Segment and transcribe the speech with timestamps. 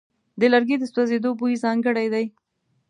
[0.39, 2.25] د لرګي د سوځېدو بوی ځانګړی دی.